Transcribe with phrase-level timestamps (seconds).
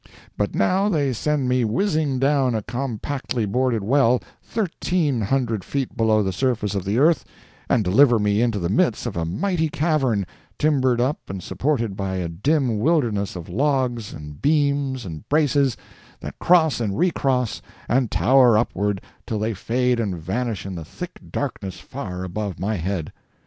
[0.35, 6.23] But now they send me whizzing down a compactly boarded well, thirteen hundred feet below
[6.23, 7.23] the surface of the earth,
[7.69, 10.25] and deliver me into the midst of a mighty cavern,
[10.57, 15.77] timbered up and supported by a dim wilderness of logs and beams and braces
[16.19, 21.19] that cross and recross and tower upward till they fade and vanish in the thick
[21.31, 23.13] darkness far above my head.